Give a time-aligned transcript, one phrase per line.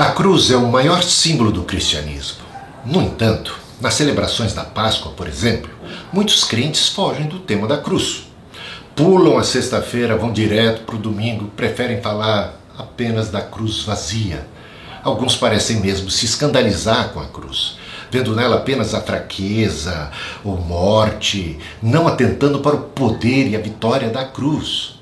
[0.00, 2.38] A cruz é o maior símbolo do cristianismo.
[2.86, 5.68] No entanto, nas celebrações da Páscoa, por exemplo,
[6.10, 8.22] muitos crentes fogem do tema da cruz.
[8.96, 14.48] Pulam a sexta-feira, vão direto para o domingo, preferem falar apenas da cruz vazia.
[15.04, 17.76] Alguns parecem mesmo se escandalizar com a cruz,
[18.10, 20.10] vendo nela apenas a fraqueza
[20.42, 24.98] ou morte, não atentando para o poder e a vitória da cruz.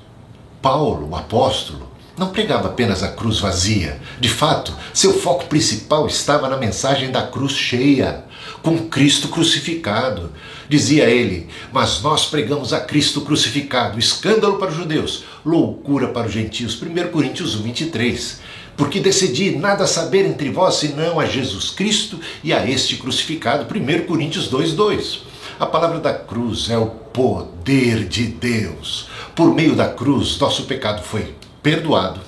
[0.61, 1.87] Paulo, o apóstolo,
[2.19, 3.97] não pregava apenas a cruz vazia.
[4.19, 8.25] De fato, seu foco principal estava na mensagem da cruz cheia,
[8.61, 10.29] com Cristo crucificado.
[10.67, 16.33] Dizia ele: Mas nós pregamos a Cristo crucificado, escândalo para os judeus, loucura para os
[16.33, 16.79] gentios.
[16.81, 18.41] 1 Coríntios 1, 23.
[18.75, 23.65] Porque decidi nada saber entre vós senão a Jesus Cristo e a este crucificado.
[23.73, 25.21] 1 Coríntios 2, 2.
[25.57, 29.07] A palavra da cruz é o poder de Deus.
[29.35, 32.21] Por meio da cruz, nosso pecado foi perdoado.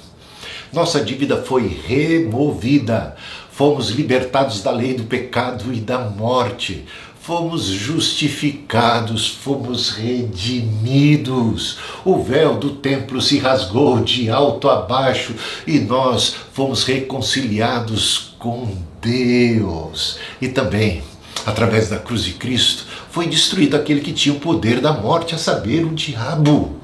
[0.73, 3.15] Nossa dívida foi removida.
[3.51, 6.85] Fomos libertados da lei do pecado e da morte.
[7.21, 11.77] Fomos justificados, fomos redimidos.
[12.03, 15.35] O véu do templo se rasgou de alto a baixo
[15.67, 20.17] e nós fomos reconciliados com Deus.
[20.41, 21.03] E também,
[21.45, 25.37] através da cruz de Cristo, foi destruído aquele que tinha o poder da morte, a
[25.37, 26.81] saber, o diabo.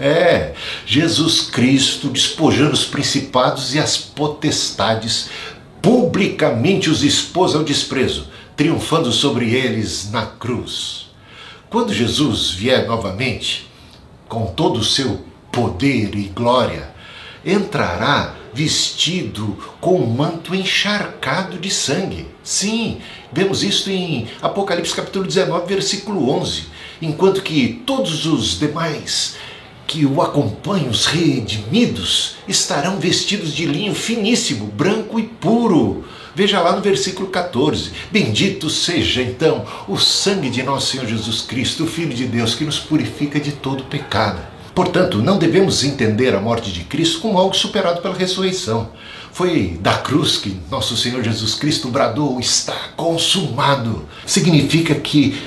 [0.00, 0.54] É,
[0.86, 5.28] Jesus Cristo despojando os principados e as potestades,
[5.82, 11.06] publicamente os expôs ao desprezo, triunfando sobre eles na cruz.
[11.68, 13.68] Quando Jesus vier novamente,
[14.28, 16.90] com todo o seu poder e glória,
[17.44, 22.26] entrará vestido com um manto encharcado de sangue.
[22.42, 23.00] Sim,
[23.32, 26.66] vemos isso em Apocalipse capítulo 19, versículo 11.
[27.00, 29.36] Enquanto que todos os demais
[29.88, 36.04] que o acompanham, os redimidos, estarão vestidos de linho finíssimo, branco e puro.
[36.34, 41.84] Veja lá no versículo 14: Bendito seja então o sangue de nosso Senhor Jesus Cristo,
[41.84, 44.40] o Filho de Deus, que nos purifica de todo pecado.
[44.74, 48.90] Portanto, não devemos entender a morte de Cristo como algo superado pela ressurreição.
[49.32, 54.06] Foi da cruz que nosso Senhor Jesus Cristo bradou: Está consumado.
[54.26, 55.40] Significa que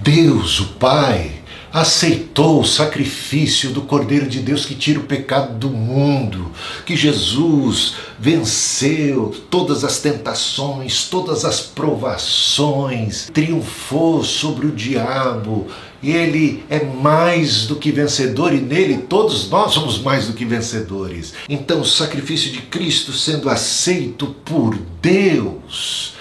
[0.00, 1.32] Deus, o Pai,
[1.72, 6.50] aceitou o sacrifício do Cordeiro de Deus que tira o pecado do mundo,
[6.86, 15.66] que Jesus venceu todas as tentações, todas as provações, triunfou sobre o diabo.
[16.02, 21.34] Ele é mais do que vencedor e nele todos nós somos mais do que vencedores.
[21.48, 26.14] Então, o sacrifício de Cristo sendo aceito por Deus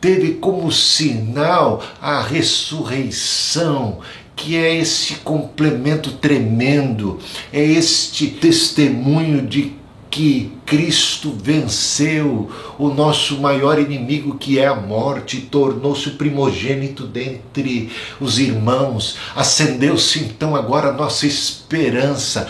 [0.00, 3.98] teve como sinal a ressurreição
[4.36, 7.18] que é esse complemento tremendo,
[7.50, 9.74] é este testemunho de
[10.10, 17.90] que Cristo venceu o nosso maior inimigo, que é a morte, tornou-se o primogênito dentre
[18.20, 22.48] os irmãos, acendeu-se então agora a nossa esperança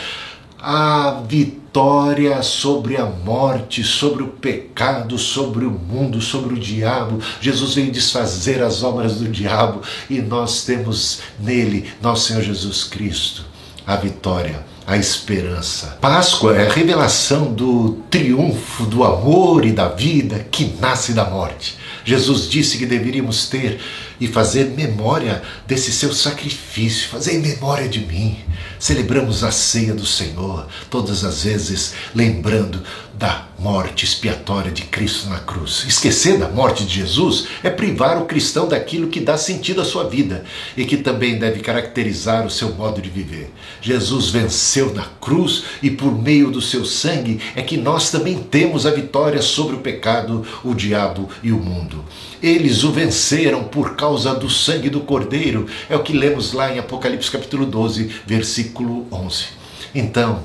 [0.58, 7.18] a vitória sobre a morte, sobre o pecado, sobre o mundo, sobre o diabo.
[7.40, 13.44] Jesus veio desfazer as obras do diabo e nós temos nele, nosso Senhor Jesus Cristo,
[13.86, 15.98] a vitória a esperança.
[16.00, 21.76] Páscoa é a revelação do triunfo do amor e da vida que nasce da morte.
[22.04, 23.80] Jesus disse que deveríamos ter
[24.20, 28.38] e fazer memória desse seu sacrifício, fazer memória de mim.
[28.78, 32.80] Celebramos a ceia do Senhor, todas as vezes lembrando
[33.18, 35.84] da morte expiatória de Cristo na cruz.
[35.88, 40.04] Esquecer da morte de Jesus é privar o cristão daquilo que dá sentido à sua
[40.04, 40.44] vida
[40.76, 43.50] e que também deve caracterizar o seu modo de viver.
[43.80, 48.84] Jesus venceu na cruz e por meio do seu sangue é que nós também temos
[48.84, 52.04] a vitória sobre o pecado, o diabo e o mundo.
[52.42, 56.78] Eles o venceram por causa do sangue do Cordeiro, é o que lemos lá em
[56.78, 59.46] Apocalipse capítulo 12, versículo 11.
[59.94, 60.42] Então,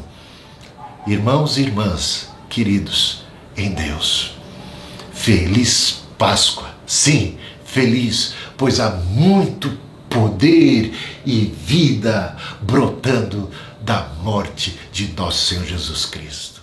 [1.05, 3.23] irmãos e irmãs, queridos
[3.55, 4.33] em Deus.
[5.13, 6.69] Feliz Páscoa!
[6.85, 9.75] Sim, feliz, pois há muito
[10.09, 10.93] poder
[11.25, 13.49] e vida brotando
[13.81, 16.60] da morte de nosso Senhor Jesus Cristo.